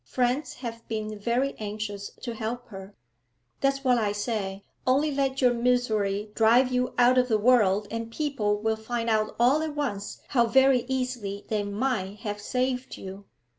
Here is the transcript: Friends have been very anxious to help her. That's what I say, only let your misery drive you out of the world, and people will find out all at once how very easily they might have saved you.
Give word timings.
Friends 0.03 0.55
have 0.55 0.87
been 0.87 1.19
very 1.19 1.53
anxious 1.59 2.09
to 2.23 2.33
help 2.33 2.69
her. 2.69 2.95
That's 3.59 3.83
what 3.83 3.99
I 3.99 4.13
say, 4.13 4.63
only 4.87 5.11
let 5.11 5.41
your 5.41 5.53
misery 5.53 6.31
drive 6.33 6.71
you 6.71 6.95
out 6.97 7.19
of 7.19 7.27
the 7.27 7.37
world, 7.37 7.87
and 7.91 8.11
people 8.11 8.57
will 8.59 8.75
find 8.77 9.11
out 9.11 9.35
all 9.39 9.61
at 9.61 9.75
once 9.75 10.19
how 10.29 10.47
very 10.47 10.85
easily 10.87 11.45
they 11.49 11.61
might 11.61 12.21
have 12.21 12.41
saved 12.41 12.97
you. 12.97 13.25